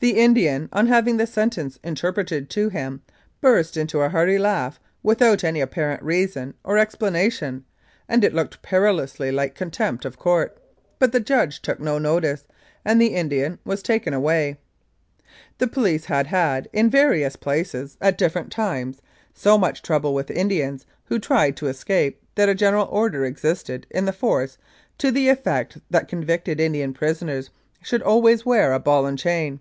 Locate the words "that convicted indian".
25.90-26.94